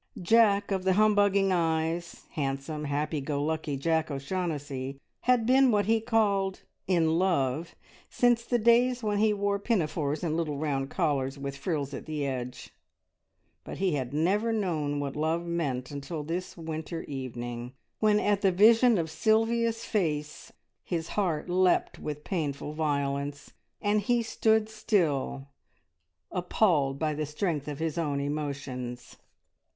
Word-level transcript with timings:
Jack 0.19 0.71
of 0.71 0.83
the 0.83 0.93
humbugging 0.93 1.51
eyes, 1.51 2.25
handsome, 2.31 2.85
happy 2.85 3.21
go 3.21 3.43
lucky 3.43 3.77
Jack 3.77 4.09
O'Shaughnessy, 4.09 4.99
had 5.25 5.45
been 5.45 5.69
what 5.69 5.85
he 5.85 6.01
called 6.01 6.63
"in 6.87 7.19
love" 7.19 7.75
since 8.09 8.43
the 8.43 8.57
days 8.57 9.03
when 9.03 9.19
he 9.19 9.31
wore 9.31 9.59
pinafores 9.59 10.23
and 10.23 10.35
little 10.35 10.57
round 10.57 10.89
collars 10.89 11.37
with 11.37 11.55
frills 11.55 11.93
at 11.93 12.07
the 12.07 12.25
edge, 12.25 12.71
but 13.63 13.77
he 13.77 13.93
had 13.93 14.11
never 14.11 14.51
known 14.51 14.99
what 14.99 15.15
love 15.15 15.45
meant 15.45 15.91
until 15.91 16.23
this 16.23 16.57
winter 16.57 17.03
evening, 17.03 17.71
when 17.99 18.19
at 18.19 18.41
the 18.41 18.51
vision 18.51 18.97
of 18.97 19.07
Sylvia's 19.07 19.85
face 19.85 20.51
his 20.83 21.09
heart 21.09 21.47
leapt 21.47 21.99
with 21.99 22.23
painful 22.23 22.73
violence, 22.73 23.53
and 23.79 24.01
he 24.01 24.23
stood 24.23 24.67
still 24.67 25.49
appalled 26.31 26.97
by 26.97 27.13
the 27.13 27.27
strength 27.27 27.67
of 27.67 27.77
his 27.77 27.99
own 27.99 28.19
emotions. 28.19 29.17